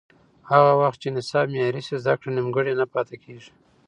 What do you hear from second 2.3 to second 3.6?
نیمګړې نه پاتې کېږي.